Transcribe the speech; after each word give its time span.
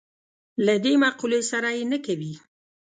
له 0.65 0.73
دې 0.83 0.93
مقولې 1.03 1.41
سره 1.51 1.69
یې 1.77 1.83
نه 1.91 1.97
کوي. 2.05 2.33